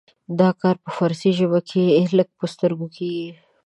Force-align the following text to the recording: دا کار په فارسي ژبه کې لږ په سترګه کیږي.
دا 0.39 0.49
کار 0.61 0.75
په 0.83 0.89
فارسي 0.97 1.31
ژبه 1.39 1.59
کې 1.69 1.83
لږ 2.17 2.29
په 2.39 2.45
سترګه 2.53 2.87
کیږي. 2.95 3.29